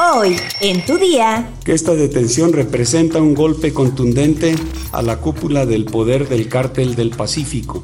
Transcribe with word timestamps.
Hoy, 0.00 0.36
en 0.60 0.86
tu 0.86 0.96
día, 0.96 1.50
que 1.64 1.72
esta 1.72 1.94
detención 1.94 2.52
representa 2.52 3.20
un 3.20 3.34
golpe 3.34 3.74
contundente 3.74 4.54
a 4.92 5.02
la 5.02 5.16
cúpula 5.16 5.66
del 5.66 5.86
poder 5.86 6.28
del 6.28 6.48
cártel 6.48 6.94
del 6.94 7.10
Pacífico. 7.10 7.82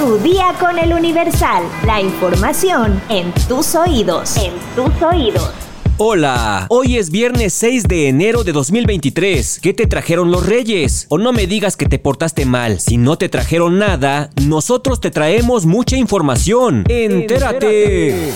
tu 0.00 0.18
día 0.18 0.54
con 0.58 0.78
el 0.78 0.92
Universal. 0.92 1.62
La 1.84 2.00
información 2.00 3.00
en 3.10 3.32
tus 3.48 3.74
oídos. 3.74 4.36
En 4.38 4.54
tus 4.74 5.02
oídos. 5.02 5.69
Hola, 6.02 6.64
hoy 6.70 6.96
es 6.96 7.10
viernes 7.10 7.52
6 7.52 7.82
de 7.82 8.08
enero 8.08 8.42
de 8.42 8.52
2023. 8.52 9.60
¿Qué 9.60 9.74
te 9.74 9.86
trajeron 9.86 10.30
los 10.30 10.46
reyes? 10.46 11.04
O 11.10 11.18
no 11.18 11.30
me 11.30 11.46
digas 11.46 11.76
que 11.76 11.84
te 11.84 11.98
portaste 11.98 12.46
mal. 12.46 12.80
Si 12.80 12.96
no 12.96 13.18
te 13.18 13.28
trajeron 13.28 13.78
nada, 13.78 14.30
nosotros 14.46 15.02
te 15.02 15.10
traemos 15.10 15.66
mucha 15.66 15.98
información. 15.98 16.84
Entérate. 16.88 18.32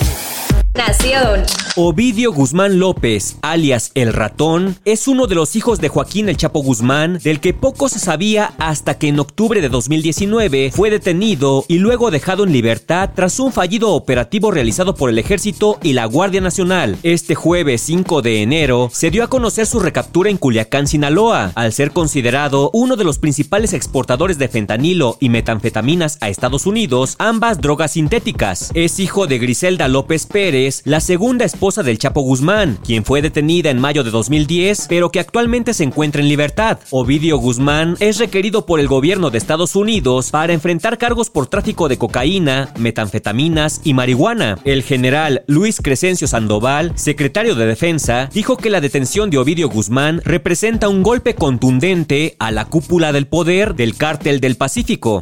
Nación. 0.77 1.45
Ovidio 1.77 2.33
Guzmán 2.33 2.79
López, 2.79 3.37
alias 3.43 3.91
El 3.95 4.13
Ratón, 4.13 4.77
es 4.85 5.09
uno 5.09 5.27
de 5.27 5.35
los 5.35 5.57
hijos 5.57 5.81
de 5.81 5.89
Joaquín 5.89 6.29
El 6.29 6.37
Chapo 6.37 6.61
Guzmán, 6.63 7.19
del 7.23 7.41
que 7.41 7.53
poco 7.53 7.89
se 7.89 7.99
sabía 7.99 8.55
hasta 8.59 8.97
que 8.97 9.09
en 9.09 9.19
octubre 9.19 9.61
de 9.61 9.69
2019 9.69 10.71
fue 10.73 10.91
detenido 10.91 11.65
y 11.67 11.79
luego 11.79 12.13
dejado 12.13 12.45
en 12.45 12.53
libertad 12.53 13.11
tras 13.15 13.41
un 13.41 13.53
fallido 13.53 13.91
operativo 13.91 14.53
realizado 14.53 14.95
por 14.95 15.11
el 15.11 15.19
Ejército 15.19 15.79
y 15.83 15.95
la 15.95 16.07
Guardia 16.07 16.41
Nacional. 16.41 16.97
Este 17.03 17.35
jueves 17.35 17.81
5 17.83 18.23
de 18.23 18.43
enero 18.43 18.89
se 18.93 19.11
dio 19.11 19.25
a 19.25 19.29
conocer 19.29 19.67
su 19.67 19.81
recaptura 19.81 20.31
en 20.31 20.39
Culiacán, 20.39 20.87
Sinaloa, 20.87 21.53
al 21.57 21.73
ser 21.73 21.91
considerado 21.91 22.71
uno 22.73 22.95
de 22.95 23.05
los 23.05 23.19
principales 23.19 23.73
exportadores 23.73 24.39
de 24.39 24.49
fentanilo 24.49 25.19
y 25.19 25.29
metanfetaminas 25.29 26.19
a 26.21 26.29
Estados 26.29 26.67
Unidos, 26.67 27.17
ambas 27.19 27.61
drogas 27.61 27.93
sintéticas. 27.93 28.71
Es 28.75 29.01
hijo 29.01 29.27
de 29.27 29.39
Griselda 29.39 29.89
López 29.89 30.27
Pérez, 30.27 30.64
la 30.85 31.01
segunda 31.01 31.45
esposa 31.45 31.83
del 31.83 31.99
Chapo 31.99 32.23
Guzmán, 32.23 32.79
quien 32.85 33.05
fue 33.05 33.21
detenida 33.21 33.71
en 33.71 33.81
mayo 33.81 34.03
de 34.03 34.11
2010, 34.11 34.87
pero 34.89 35.11
que 35.11 35.21
actualmente 35.21 35.75
se 35.75 35.85
encuentra 35.85 36.23
en 36.23 36.29
libertad. 36.29 36.79
Ovidio 36.91 37.37
Guzmán 37.37 37.97
es 38.01 38.19
requerido 38.19 38.65
por 38.65 38.81
el 38.81 38.89
gobierno 38.89 39.31
de 39.31 39.39
Estados 39.39 39.77
Unidos 39.77 40.31
para 40.31 40.53
enfrentar 40.53 40.97
cargos 40.97 41.29
por 41.29 41.49
tráfico 41.49 41.89
de 41.89 41.99
cocaína, 41.99 42.73
metanfetaminas 42.79 43.83
y 43.85 43.93
marihuana. 43.93 44.59
El 44.65 44.83
general 44.83 45.45
Luis 45.47 45.81
Crescencio 45.83 46.27
Sandoval, 46.29 46.93
secretario 46.95 47.55
de 47.55 47.67
Defensa, 47.67 48.31
dijo 48.33 48.57
que 48.57 48.71
la 48.71 48.81
detención 48.81 49.31
de 49.31 49.39
Ovidio 49.39 49.69
Guzmán 49.69 50.23
representa 50.25 50.89
un 50.89 51.03
golpe 51.03 51.35
contundente 51.35 52.37
a 52.39 52.51
la 52.51 52.65
cúpula 52.65 53.13
del 53.13 53.27
poder 53.27 53.75
del 53.75 53.97
cártel 53.97 54.41
del 54.41 54.57
Pacífico. 54.57 55.21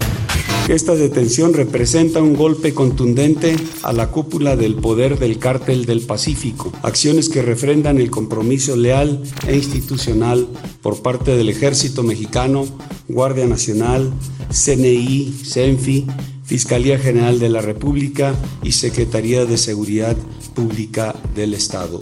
Esta 0.72 0.94
detención 0.94 1.52
representa 1.52 2.22
un 2.22 2.34
golpe 2.34 2.72
contundente 2.72 3.56
a 3.82 3.92
la 3.92 4.10
cúpula 4.10 4.56
del 4.56 4.76
poder 4.76 5.18
del 5.18 5.38
cártel 5.38 5.84
del 5.84 6.00
Pacífico, 6.00 6.72
acciones 6.82 7.28
que 7.28 7.42
refrendan 7.42 7.98
el 7.98 8.10
compromiso 8.10 8.74
leal 8.74 9.22
e 9.46 9.54
institucional 9.54 10.48
por 10.80 11.02
parte 11.02 11.36
del 11.36 11.50
Ejército 11.50 12.02
Mexicano, 12.02 12.64
Guardia 13.06 13.46
Nacional, 13.46 14.14
CNI, 14.48 15.34
CENFI, 15.44 16.06
Fiscalía 16.42 16.98
General 16.98 17.38
de 17.38 17.50
la 17.50 17.60
República 17.60 18.34
y 18.62 18.72
Secretaría 18.72 19.44
de 19.44 19.58
Seguridad 19.58 20.16
Pública 20.54 21.14
del 21.34 21.52
Estado. 21.52 21.98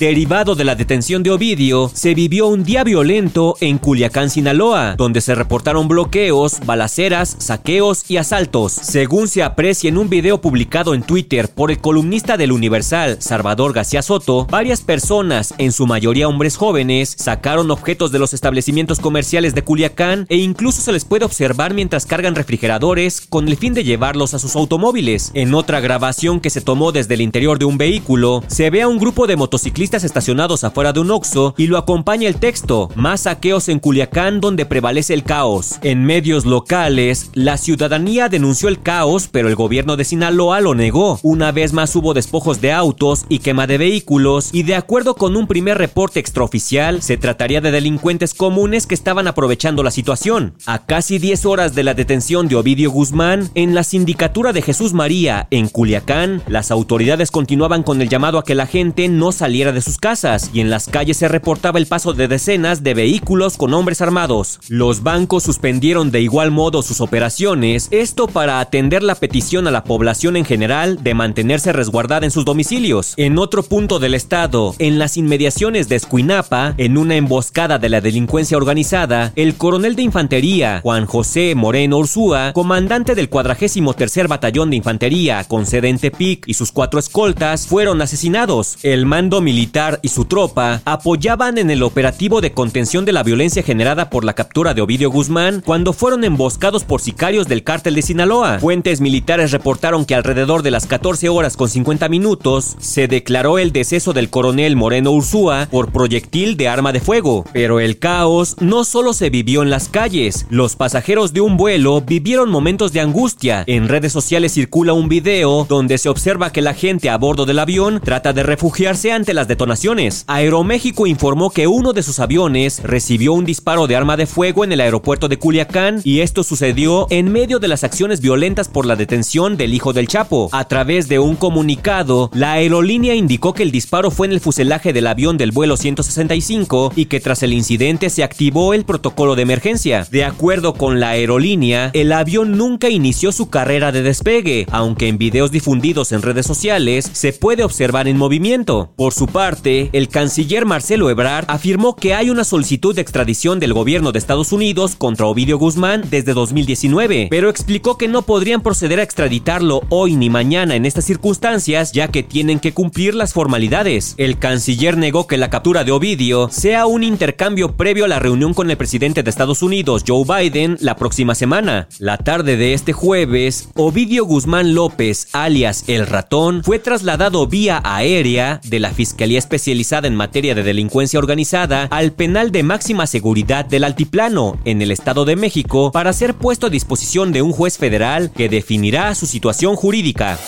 Derivado 0.00 0.56
de 0.56 0.64
la 0.64 0.74
detención 0.74 1.22
de 1.22 1.30
Ovidio, 1.30 1.88
se 1.94 2.14
vivió 2.14 2.48
un 2.48 2.64
día 2.64 2.82
violento 2.82 3.56
en 3.60 3.78
Culiacán, 3.78 4.28
Sinaloa, 4.28 4.96
donde 4.96 5.20
se 5.20 5.36
reportaron 5.36 5.86
bloqueos, 5.86 6.58
balaceras, 6.66 7.36
saqueos 7.38 8.04
y 8.10 8.16
asaltos. 8.16 8.72
Según 8.72 9.28
se 9.28 9.44
aprecia 9.44 9.88
en 9.88 9.96
un 9.96 10.10
video 10.10 10.40
publicado 10.40 10.94
en 10.94 11.04
Twitter 11.04 11.48
por 11.48 11.70
el 11.70 11.78
columnista 11.78 12.36
del 12.36 12.50
Universal, 12.50 13.18
Salvador 13.20 13.72
García 13.72 14.02
Soto, 14.02 14.46
varias 14.50 14.80
personas, 14.80 15.54
en 15.58 15.70
su 15.70 15.86
mayoría 15.86 16.26
hombres 16.26 16.56
jóvenes, 16.56 17.14
sacaron 17.16 17.70
objetos 17.70 18.10
de 18.10 18.18
los 18.18 18.34
establecimientos 18.34 18.98
comerciales 18.98 19.54
de 19.54 19.62
Culiacán 19.62 20.26
e 20.28 20.38
incluso 20.38 20.82
se 20.82 20.92
les 20.92 21.04
puede 21.04 21.24
observar 21.24 21.72
mientras 21.72 22.04
cargan 22.04 22.34
refrigeradores 22.34 23.20
con 23.20 23.46
el 23.46 23.56
fin 23.56 23.74
de 23.74 23.84
llevarlos 23.84 24.34
a 24.34 24.40
sus 24.40 24.56
automóviles. 24.56 25.30
En 25.34 25.54
otra 25.54 25.78
grabación 25.78 26.40
que 26.40 26.50
se 26.50 26.60
tomó 26.60 26.90
desde 26.90 27.14
el 27.14 27.20
interior 27.20 27.60
de 27.60 27.64
un 27.64 27.78
vehículo, 27.78 28.42
se 28.48 28.70
ve 28.70 28.82
a 28.82 28.88
un 28.88 28.98
grupo 28.98 29.28
de 29.28 29.36
motociclistas 29.36 29.83
estacionados 29.92 30.64
afuera 30.64 30.92
de 30.92 31.00
un 31.00 31.10
Oxxo 31.10 31.54
y 31.58 31.66
lo 31.66 31.76
acompaña 31.76 32.26
el 32.28 32.36
texto, 32.36 32.90
más 32.94 33.22
saqueos 33.22 33.68
en 33.68 33.78
Culiacán 33.78 34.40
donde 34.40 34.64
prevalece 34.66 35.14
el 35.14 35.24
caos. 35.24 35.78
En 35.82 36.04
medios 36.04 36.46
locales, 36.46 37.30
la 37.34 37.58
ciudadanía 37.58 38.28
denunció 38.28 38.68
el 38.68 38.80
caos, 38.80 39.28
pero 39.30 39.48
el 39.48 39.54
gobierno 39.54 39.96
de 39.96 40.04
Sinaloa 40.04 40.60
lo 40.60 40.74
negó. 40.74 41.20
Una 41.22 41.52
vez 41.52 41.72
más 41.72 41.94
hubo 41.96 42.14
despojos 42.14 42.60
de 42.60 42.72
autos 42.72 43.26
y 43.28 43.40
quema 43.40 43.66
de 43.66 43.78
vehículos 43.78 44.50
y 44.52 44.62
de 44.62 44.74
acuerdo 44.74 45.14
con 45.14 45.36
un 45.36 45.46
primer 45.46 45.76
reporte 45.76 46.20
extraoficial, 46.20 47.02
se 47.02 47.16
trataría 47.16 47.60
de 47.60 47.70
delincuentes 47.70 48.32
comunes 48.32 48.86
que 48.86 48.94
estaban 48.94 49.28
aprovechando 49.28 49.82
la 49.82 49.90
situación. 49.90 50.54
A 50.66 50.86
casi 50.86 51.18
10 51.18 51.44
horas 51.44 51.74
de 51.74 51.84
la 51.84 51.92
detención 51.92 52.48
de 52.48 52.56
Ovidio 52.56 52.90
Guzmán, 52.90 53.50
en 53.54 53.74
la 53.74 53.84
sindicatura 53.84 54.52
de 54.52 54.62
Jesús 54.62 54.94
María, 54.94 55.46
en 55.50 55.68
Culiacán, 55.68 56.42
las 56.48 56.70
autoridades 56.70 57.30
continuaban 57.30 57.82
con 57.82 58.00
el 58.00 58.08
llamado 58.08 58.38
a 58.38 58.44
que 58.44 58.54
la 58.54 58.66
gente 58.66 59.08
no 59.08 59.32
saliera 59.32 59.72
de 59.74 59.82
sus 59.82 59.98
casas 59.98 60.50
y 60.52 60.60
en 60.60 60.70
las 60.70 60.88
calles 60.88 61.16
se 61.16 61.28
reportaba 61.28 61.78
el 61.78 61.86
paso 61.86 62.12
de 62.12 62.28
decenas 62.28 62.82
de 62.82 62.94
vehículos 62.94 63.56
con 63.56 63.74
hombres 63.74 64.00
armados. 64.00 64.60
Los 64.68 65.02
bancos 65.02 65.42
suspendieron 65.42 66.10
de 66.10 66.20
igual 66.20 66.50
modo 66.50 66.82
sus 66.82 67.00
operaciones, 67.00 67.88
esto 67.90 68.26
para 68.26 68.60
atender 68.60 69.02
la 69.02 69.14
petición 69.14 69.66
a 69.66 69.70
la 69.70 69.84
población 69.84 70.36
en 70.36 70.44
general 70.44 71.02
de 71.02 71.14
mantenerse 71.14 71.72
resguardada 71.72 72.24
en 72.24 72.30
sus 72.30 72.44
domicilios. 72.44 73.14
En 73.16 73.38
otro 73.38 73.62
punto 73.62 73.98
del 73.98 74.14
estado, 74.14 74.74
en 74.78 74.98
las 74.98 75.16
inmediaciones 75.16 75.88
de 75.88 75.96
Escuinapa, 75.96 76.74
en 76.78 76.96
una 76.96 77.16
emboscada 77.16 77.78
de 77.78 77.88
la 77.88 78.00
delincuencia 78.00 78.56
organizada, 78.56 79.32
el 79.36 79.56
coronel 79.56 79.96
de 79.96 80.02
infantería 80.02 80.80
Juan 80.82 81.06
José 81.06 81.54
Moreno 81.54 81.98
Ursúa, 81.98 82.52
comandante 82.52 83.14
del 83.14 83.28
43 83.28 84.28
Batallón 84.28 84.70
de 84.70 84.76
Infantería 84.76 85.44
con 85.44 85.66
sede 85.66 85.88
en 85.88 85.98
Tepic 85.98 86.46
y 86.46 86.54
sus 86.54 86.72
cuatro 86.72 87.00
escoltas 87.00 87.66
fueron 87.66 88.00
asesinados. 88.00 88.78
El 88.82 89.06
mando 89.06 89.40
militar 89.40 89.63
y 90.02 90.08
su 90.08 90.24
tropa 90.26 90.82
apoyaban 90.84 91.58
en 91.58 91.70
el 91.70 91.82
operativo 91.82 92.40
de 92.40 92.52
contención 92.52 93.04
de 93.04 93.12
la 93.12 93.22
violencia 93.22 93.62
generada 93.62 94.10
por 94.10 94.24
la 94.24 94.34
captura 94.34 94.74
de 94.74 94.82
Ovidio 94.82 95.10
Guzmán 95.10 95.62
cuando 95.64 95.92
fueron 95.92 96.22
emboscados 96.22 96.84
por 96.84 97.00
sicarios 97.00 97.48
del 97.48 97.64
cártel 97.64 97.94
de 97.94 98.02
Sinaloa. 98.02 98.58
Fuentes 98.60 99.00
militares 99.00 99.52
reportaron 99.52 100.04
que 100.04 100.14
alrededor 100.14 100.62
de 100.62 100.70
las 100.70 100.86
14 100.86 101.28
horas 101.28 101.56
con 101.56 101.68
50 101.68 102.08
minutos 102.08 102.76
se 102.78 103.08
declaró 103.08 103.58
el 103.58 103.72
deceso 103.72 104.12
del 104.12 104.30
coronel 104.30 104.76
Moreno 104.76 105.12
Ursúa 105.12 105.66
por 105.70 105.90
proyectil 105.90 106.56
de 106.56 106.68
arma 106.68 106.92
de 106.92 107.00
fuego. 107.00 107.44
Pero 107.52 107.80
el 107.80 107.98
caos 107.98 108.56
no 108.60 108.84
solo 108.84 109.12
se 109.12 109.30
vivió 109.30 109.62
en 109.62 109.70
las 109.70 109.88
calles, 109.88 110.46
los 110.50 110.76
pasajeros 110.76 111.32
de 111.32 111.40
un 111.40 111.56
vuelo 111.56 112.02
vivieron 112.02 112.50
momentos 112.50 112.92
de 112.92 113.00
angustia. 113.00 113.64
En 113.66 113.88
redes 113.88 114.12
sociales 114.12 114.52
circula 114.52 114.92
un 114.92 115.08
video 115.08 115.66
donde 115.68 115.98
se 115.98 116.08
observa 116.08 116.52
que 116.52 116.62
la 116.62 116.74
gente 116.74 117.10
a 117.10 117.16
bordo 117.16 117.46
del 117.46 117.58
avión 117.58 118.00
trata 118.04 118.32
de 118.32 118.42
refugiarse 118.42 119.10
ante 119.10 119.34
las 119.34 119.48
detonaciones. 119.54 120.24
Aeroméxico 120.26 121.06
informó 121.06 121.50
que 121.50 121.68
uno 121.68 121.92
de 121.92 122.02
sus 122.02 122.18
aviones 122.18 122.82
recibió 122.82 123.32
un 123.34 123.44
disparo 123.44 123.86
de 123.86 123.94
arma 123.94 124.16
de 124.16 124.26
fuego 124.26 124.64
en 124.64 124.72
el 124.72 124.80
aeropuerto 124.80 125.28
de 125.28 125.38
Culiacán 125.38 126.00
y 126.02 126.20
esto 126.20 126.42
sucedió 126.42 127.06
en 127.10 127.30
medio 127.30 127.60
de 127.60 127.68
las 127.68 127.84
acciones 127.84 128.20
violentas 128.20 128.68
por 128.68 128.84
la 128.84 128.96
detención 128.96 129.56
del 129.56 129.72
hijo 129.72 129.92
del 129.92 130.08
Chapo. 130.08 130.48
A 130.50 130.66
través 130.66 131.08
de 131.08 131.20
un 131.20 131.36
comunicado, 131.36 132.30
la 132.34 132.54
aerolínea 132.54 133.14
indicó 133.14 133.54
que 133.54 133.62
el 133.62 133.70
disparo 133.70 134.10
fue 134.10 134.26
en 134.26 134.32
el 134.32 134.40
fuselaje 134.40 134.92
del 134.92 135.06
avión 135.06 135.38
del 135.38 135.52
vuelo 135.52 135.76
165 135.76 136.92
y 136.96 137.04
que 137.04 137.20
tras 137.20 137.44
el 137.44 137.52
incidente 137.52 138.10
se 138.10 138.24
activó 138.24 138.74
el 138.74 138.84
protocolo 138.84 139.36
de 139.36 139.42
emergencia. 139.42 140.04
De 140.10 140.24
acuerdo 140.24 140.74
con 140.74 140.98
la 140.98 141.10
aerolínea, 141.10 141.92
el 141.94 142.10
avión 142.10 142.58
nunca 142.58 142.88
inició 142.88 143.30
su 143.30 143.50
carrera 143.50 143.92
de 143.92 144.02
despegue, 144.02 144.66
aunque 144.72 145.06
en 145.06 145.18
videos 145.18 145.52
difundidos 145.52 146.10
en 146.10 146.22
redes 146.22 146.44
sociales 146.44 147.08
se 147.12 147.32
puede 147.32 147.62
observar 147.62 148.08
en 148.08 148.16
movimiento. 148.16 148.92
Por 148.96 149.14
su 149.14 149.28
parte, 149.28 149.43
el 149.44 150.08
canciller 150.08 150.64
Marcelo 150.64 151.10
Ebrard 151.10 151.44
afirmó 151.48 151.96
que 151.96 152.14
hay 152.14 152.30
una 152.30 152.44
solicitud 152.44 152.94
de 152.94 153.02
extradición 153.02 153.60
del 153.60 153.74
gobierno 153.74 154.10
de 154.10 154.18
Estados 154.18 154.52
Unidos 154.52 154.96
contra 154.96 155.26
Ovidio 155.26 155.58
Guzmán 155.58 156.02
desde 156.08 156.32
2019, 156.32 157.26
pero 157.28 157.50
explicó 157.50 157.98
que 157.98 158.08
no 158.08 158.22
podrían 158.22 158.62
proceder 158.62 159.00
a 159.00 159.02
extraditarlo 159.02 159.82
hoy 159.90 160.16
ni 160.16 160.30
mañana 160.30 160.76
en 160.76 160.86
estas 160.86 161.04
circunstancias, 161.04 161.92
ya 161.92 162.08
que 162.08 162.22
tienen 162.22 162.58
que 162.58 162.72
cumplir 162.72 163.14
las 163.14 163.34
formalidades. 163.34 164.14
El 164.16 164.38
canciller 164.38 164.96
negó 164.96 165.26
que 165.26 165.36
la 165.36 165.50
captura 165.50 165.84
de 165.84 165.92
Ovidio 165.92 166.48
sea 166.50 166.86
un 166.86 167.02
intercambio 167.02 167.76
previo 167.76 168.06
a 168.06 168.08
la 168.08 168.20
reunión 168.20 168.54
con 168.54 168.70
el 168.70 168.78
presidente 168.78 169.22
de 169.22 169.28
Estados 169.28 169.62
Unidos, 169.62 170.04
Joe 170.08 170.24
Biden, 170.24 170.78
la 170.80 170.96
próxima 170.96 171.34
semana. 171.34 171.86
La 171.98 172.16
tarde 172.16 172.56
de 172.56 172.72
este 172.72 172.94
jueves, 172.94 173.68
Ovidio 173.74 174.24
Guzmán 174.24 174.74
López, 174.74 175.28
alias 175.32 175.84
El 175.86 176.06
Ratón, 176.06 176.62
fue 176.64 176.78
trasladado 176.78 177.46
vía 177.46 177.82
aérea 177.84 178.62
de 178.64 178.80
la 178.80 178.90
Fiscalía 178.90 179.33
especializada 179.38 180.08
en 180.08 180.14
materia 180.14 180.54
de 180.54 180.62
delincuencia 180.62 181.18
organizada 181.18 181.88
al 181.90 182.12
penal 182.12 182.50
de 182.50 182.62
máxima 182.62 183.06
seguridad 183.06 183.64
del 183.64 183.84
Altiplano, 183.84 184.58
en 184.64 184.82
el 184.82 184.90
Estado 184.90 185.24
de 185.24 185.36
México, 185.36 185.92
para 185.92 186.12
ser 186.12 186.34
puesto 186.34 186.66
a 186.66 186.70
disposición 186.70 187.32
de 187.32 187.42
un 187.42 187.52
juez 187.52 187.78
federal 187.78 188.30
que 188.30 188.48
definirá 188.48 189.14
su 189.14 189.26
situación 189.26 189.76
jurídica. 189.76 190.38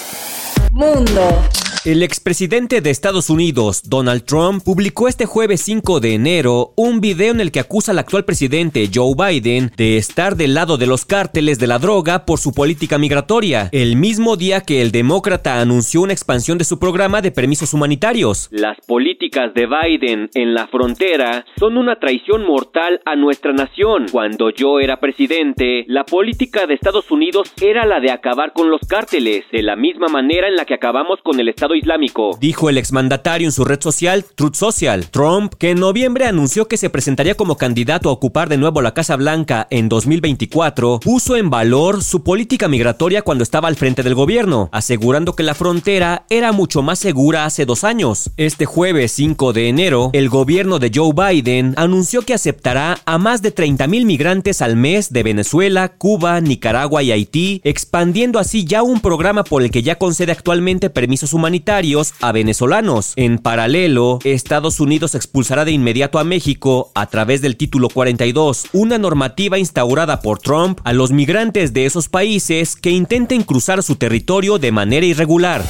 Mundo. 0.76 1.22
El 1.86 2.02
expresidente 2.02 2.80
de 2.80 2.90
Estados 2.90 3.30
Unidos, 3.30 3.88
Donald 3.88 4.24
Trump, 4.24 4.60
publicó 4.64 5.06
este 5.06 5.24
jueves 5.24 5.60
5 5.60 6.00
de 6.00 6.14
enero 6.14 6.72
un 6.74 7.00
video 7.00 7.30
en 7.30 7.40
el 7.40 7.52
que 7.52 7.60
acusa 7.60 7.92
al 7.92 8.00
actual 8.00 8.24
presidente 8.24 8.90
Joe 8.92 9.14
Biden 9.16 9.70
de 9.76 9.96
estar 9.96 10.34
del 10.34 10.54
lado 10.54 10.78
de 10.78 10.88
los 10.88 11.04
cárteles 11.04 11.60
de 11.60 11.68
la 11.68 11.78
droga 11.78 12.26
por 12.26 12.40
su 12.40 12.52
política 12.52 12.98
migratoria, 12.98 13.68
el 13.70 13.94
mismo 13.94 14.36
día 14.36 14.62
que 14.62 14.82
el 14.82 14.90
demócrata 14.90 15.60
anunció 15.60 16.02
una 16.02 16.12
expansión 16.12 16.58
de 16.58 16.64
su 16.64 16.80
programa 16.80 17.22
de 17.22 17.30
permisos 17.30 17.72
humanitarios. 17.72 18.48
Las 18.50 18.78
políticas 18.84 19.54
de 19.54 19.68
Biden 19.68 20.28
en 20.34 20.54
la 20.54 20.66
frontera 20.66 21.46
son 21.56 21.76
una 21.76 22.00
traición 22.00 22.44
mortal 22.44 23.00
a 23.04 23.14
nuestra 23.14 23.52
nación. 23.52 24.06
Cuando 24.10 24.50
yo 24.50 24.80
era 24.80 24.98
presidente, 24.98 25.84
la 25.86 26.02
política 26.02 26.66
de 26.66 26.74
Estados 26.74 27.12
Unidos 27.12 27.52
era 27.62 27.86
la 27.86 28.00
de 28.00 28.10
acabar 28.10 28.52
con 28.52 28.70
los 28.70 28.80
cárteles, 28.88 29.44
de 29.52 29.62
la 29.62 29.76
misma 29.76 30.08
manera 30.08 30.48
en 30.48 30.56
la 30.56 30.64
que 30.66 30.74
acabamos 30.74 31.20
con 31.22 31.38
el 31.40 31.48
Estado 31.48 31.74
Islámico, 31.74 32.36
dijo 32.40 32.68
el 32.68 32.76
exmandatario 32.76 33.46
en 33.46 33.52
su 33.52 33.64
red 33.64 33.80
social 33.80 34.24
Truth 34.34 34.56
Social. 34.56 35.08
Trump, 35.10 35.54
que 35.54 35.70
en 35.70 35.80
noviembre 35.80 36.26
anunció 36.26 36.66
que 36.68 36.76
se 36.76 36.90
presentaría 36.90 37.36
como 37.36 37.56
candidato 37.56 38.08
a 38.08 38.12
ocupar 38.12 38.48
de 38.48 38.58
nuevo 38.58 38.82
la 38.82 38.92
Casa 38.92 39.16
Blanca 39.16 39.66
en 39.70 39.88
2024, 39.88 41.00
puso 41.00 41.36
en 41.36 41.48
valor 41.48 42.02
su 42.02 42.22
política 42.22 42.68
migratoria 42.68 43.22
cuando 43.22 43.44
estaba 43.44 43.68
al 43.68 43.76
frente 43.76 44.02
del 44.02 44.14
gobierno, 44.14 44.68
asegurando 44.72 45.34
que 45.34 45.44
la 45.44 45.54
frontera 45.54 46.26
era 46.28 46.52
mucho 46.52 46.82
más 46.82 46.98
segura 46.98 47.44
hace 47.44 47.64
dos 47.64 47.84
años. 47.84 48.30
Este 48.36 48.66
jueves 48.66 49.12
5 49.12 49.52
de 49.52 49.68
enero, 49.68 50.10
el 50.12 50.28
gobierno 50.28 50.78
de 50.78 50.90
Joe 50.92 51.12
Biden 51.14 51.74
anunció 51.76 52.22
que 52.22 52.34
aceptará 52.34 52.98
a 53.06 53.18
más 53.18 53.40
de 53.40 53.54
30.000 53.54 54.04
migrantes 54.04 54.60
al 54.60 54.76
mes 54.76 55.12
de 55.12 55.22
Venezuela, 55.22 55.88
Cuba, 55.96 56.40
Nicaragua 56.40 57.02
y 57.02 57.12
Haití, 57.12 57.60
expandiendo 57.62 58.40
así 58.40 58.64
ya 58.64 58.82
un 58.82 59.00
programa 59.00 59.44
por 59.44 59.62
el 59.62 59.70
que 59.70 59.82
ya 59.82 59.96
concede 59.96 60.32
actualmente 60.32 60.55
permisos 60.90 61.32
humanitarios 61.32 62.14
a 62.20 62.32
venezolanos. 62.32 63.12
En 63.16 63.38
paralelo, 63.38 64.18
Estados 64.24 64.80
Unidos 64.80 65.14
expulsará 65.14 65.64
de 65.64 65.72
inmediato 65.72 66.18
a 66.18 66.24
México, 66.24 66.90
a 66.94 67.06
través 67.06 67.40
del 67.42 67.56
título 67.56 67.88
42, 67.88 68.66
una 68.72 68.98
normativa 68.98 69.58
instaurada 69.58 70.20
por 70.20 70.38
Trump 70.38 70.80
a 70.84 70.92
los 70.92 71.12
migrantes 71.12 71.72
de 71.72 71.86
esos 71.86 72.08
países 72.08 72.76
que 72.76 72.90
intenten 72.90 73.42
cruzar 73.42 73.82
su 73.82 73.96
territorio 73.96 74.58
de 74.58 74.72
manera 74.72 75.06
irregular. 75.06 75.62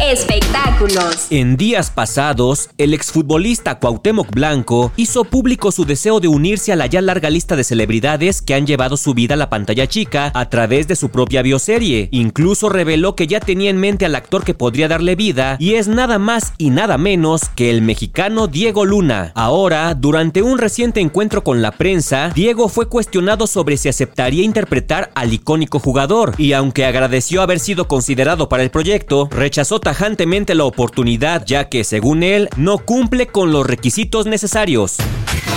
Espectáculos. 0.00 1.26
En 1.30 1.56
días 1.56 1.90
pasados, 1.90 2.70
el 2.78 2.94
exfutbolista 2.94 3.80
Cuauhtémoc 3.80 4.30
Blanco 4.30 4.92
hizo 4.96 5.24
público 5.24 5.72
su 5.72 5.84
deseo 5.84 6.20
de 6.20 6.28
unirse 6.28 6.72
a 6.72 6.76
la 6.76 6.86
ya 6.86 7.00
larga 7.00 7.30
lista 7.30 7.56
de 7.56 7.64
celebridades 7.64 8.40
que 8.40 8.54
han 8.54 8.64
llevado 8.64 8.96
su 8.96 9.12
vida 9.12 9.34
a 9.34 9.36
la 9.36 9.50
pantalla 9.50 9.88
chica 9.88 10.30
a 10.34 10.48
través 10.50 10.86
de 10.86 10.94
su 10.94 11.08
propia 11.08 11.42
bioserie. 11.42 12.08
Incluso 12.12 12.68
reveló 12.68 13.16
que 13.16 13.26
ya 13.26 13.40
tenía 13.40 13.70
en 13.70 13.78
mente 13.78 14.06
al 14.06 14.14
actor 14.14 14.44
que 14.44 14.54
podría 14.54 14.86
darle 14.86 15.16
vida 15.16 15.56
y 15.58 15.74
es 15.74 15.88
nada 15.88 16.20
más 16.20 16.52
y 16.58 16.70
nada 16.70 16.96
menos 16.96 17.48
que 17.56 17.68
el 17.68 17.82
mexicano 17.82 18.46
Diego 18.46 18.84
Luna. 18.84 19.32
Ahora, 19.34 19.94
durante 19.94 20.42
un 20.42 20.58
reciente 20.58 21.00
encuentro 21.00 21.42
con 21.42 21.60
la 21.60 21.72
prensa, 21.72 22.30
Diego 22.36 22.68
fue 22.68 22.88
cuestionado 22.88 23.48
sobre 23.48 23.76
si 23.76 23.88
aceptaría 23.88 24.44
interpretar 24.44 25.10
al 25.16 25.32
icónico 25.32 25.80
jugador 25.80 26.34
y 26.38 26.52
aunque 26.52 26.86
agradeció 26.86 27.42
haber 27.42 27.58
sido 27.58 27.88
considerado 27.88 28.48
para 28.48 28.62
el 28.62 28.70
proyecto, 28.70 29.28
rechazó 29.32 29.80
tajantemente 29.88 30.54
la 30.54 30.66
oportunidad, 30.66 31.46
ya 31.46 31.70
que, 31.70 31.82
según 31.82 32.22
él, 32.22 32.50
no 32.58 32.76
cumple 32.76 33.26
con 33.26 33.52
los 33.52 33.66
requisitos 33.66 34.26
necesarios. 34.26 34.98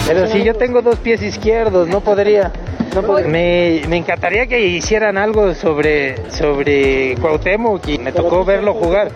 Pero 0.08 0.26
si 0.26 0.42
yo 0.46 0.54
tengo 0.56 0.82
dos 0.82 0.96
pies 1.00 1.22
izquierdos, 1.22 1.90
no 1.90 2.00
podría. 2.00 2.50
Me, 3.28 3.82
me, 3.90 3.98
encantaría 3.98 4.48
que 4.48 4.68
hicieran 4.68 5.18
algo 5.18 5.54
sobre, 5.54 6.16
sobre 6.32 7.16
Cuauhtémoc 7.20 7.86
y 7.90 7.98
me 7.98 8.14
tocó 8.14 8.46
verlo 8.46 8.74
jugar. 8.74 9.12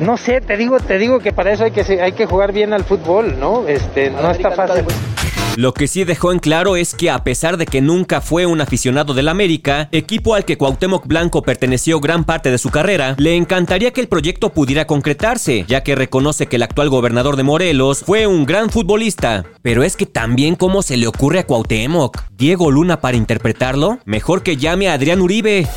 No 0.00 0.18
sé, 0.18 0.42
te 0.42 0.58
digo, 0.58 0.78
te 0.78 0.98
digo 0.98 1.20
que 1.20 1.32
para 1.32 1.50
eso 1.50 1.64
hay 1.64 1.70
que, 1.70 1.80
hay 2.02 2.12
que 2.12 2.26
jugar 2.26 2.52
bien 2.52 2.74
al 2.74 2.84
fútbol, 2.84 3.40
¿no? 3.40 3.66
Este, 3.66 4.10
no 4.10 4.30
está 4.30 4.50
fácil. 4.50 4.84
Lo 5.56 5.72
que 5.72 5.86
sí 5.86 6.02
dejó 6.02 6.32
en 6.32 6.40
claro 6.40 6.74
es 6.74 6.94
que 6.94 7.10
a 7.10 7.22
pesar 7.22 7.56
de 7.56 7.66
que 7.66 7.80
nunca 7.80 8.20
fue 8.20 8.44
un 8.44 8.60
aficionado 8.60 9.14
del 9.14 9.28
América, 9.28 9.88
equipo 9.92 10.34
al 10.34 10.44
que 10.44 10.58
Cuauhtémoc 10.58 11.06
Blanco 11.06 11.42
perteneció 11.42 12.00
gran 12.00 12.24
parte 12.24 12.50
de 12.50 12.58
su 12.58 12.70
carrera, 12.70 13.14
le 13.18 13.36
encantaría 13.36 13.92
que 13.92 14.00
el 14.00 14.08
proyecto 14.08 14.52
pudiera 14.52 14.86
concretarse, 14.86 15.64
ya 15.68 15.84
que 15.84 15.94
reconoce 15.94 16.46
que 16.46 16.56
el 16.56 16.64
actual 16.64 16.90
gobernador 16.90 17.36
de 17.36 17.44
Morelos 17.44 18.00
fue 18.04 18.26
un 18.26 18.46
gran 18.46 18.68
futbolista. 18.68 19.44
Pero 19.62 19.84
es 19.84 19.96
que 19.96 20.06
también 20.06 20.56
cómo 20.56 20.82
se 20.82 20.96
le 20.96 21.06
ocurre 21.06 21.38
a 21.38 21.46
Cuauhtémoc, 21.46 22.20
Diego 22.32 22.72
Luna 22.72 23.00
para 23.00 23.16
interpretarlo, 23.16 23.98
mejor 24.04 24.42
que 24.42 24.56
llame 24.56 24.88
a 24.88 24.94
Adrián 24.94 25.20
Uribe. 25.20 25.68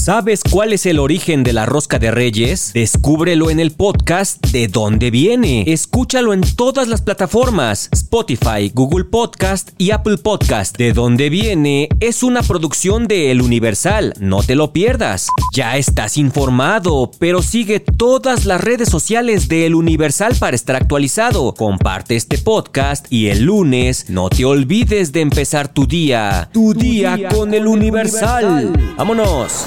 ¿Sabes 0.00 0.40
cuál 0.50 0.72
es 0.72 0.86
el 0.86 0.98
origen 0.98 1.42
de 1.42 1.52
la 1.52 1.66
rosca 1.66 1.98
de 1.98 2.10
reyes? 2.10 2.72
Descúbrelo 2.72 3.50
en 3.50 3.60
el 3.60 3.70
podcast 3.70 4.42
De 4.46 4.66
dónde 4.66 5.10
viene. 5.10 5.64
Escúchalo 5.66 6.32
en 6.32 6.40
todas 6.40 6.88
las 6.88 7.02
plataformas, 7.02 7.90
Spotify, 7.92 8.70
Google 8.72 9.04
Podcast 9.04 9.72
y 9.76 9.90
Apple 9.90 10.16
Podcast. 10.16 10.78
De 10.78 10.94
dónde 10.94 11.28
viene 11.28 11.90
es 12.00 12.22
una 12.22 12.42
producción 12.42 13.08
de 13.08 13.30
El 13.30 13.42
Universal, 13.42 14.14
no 14.18 14.42
te 14.42 14.54
lo 14.54 14.72
pierdas. 14.72 15.28
Ya 15.52 15.76
estás 15.76 16.16
informado, 16.16 17.10
pero 17.18 17.42
sigue 17.42 17.78
todas 17.80 18.46
las 18.46 18.62
redes 18.62 18.88
sociales 18.88 19.48
de 19.48 19.66
El 19.66 19.74
Universal 19.74 20.34
para 20.40 20.56
estar 20.56 20.76
actualizado. 20.76 21.52
Comparte 21.52 22.16
este 22.16 22.38
podcast 22.38 23.04
y 23.10 23.26
el 23.26 23.42
lunes 23.42 24.06
no 24.08 24.30
te 24.30 24.46
olvides 24.46 25.12
de 25.12 25.20
empezar 25.20 25.68
tu 25.68 25.86
día. 25.86 26.48
Tu, 26.54 26.72
día, 26.72 27.18
con, 27.28 27.52
El 27.52 27.66
Universal. 27.66 28.72
Vámonos. 28.96 29.66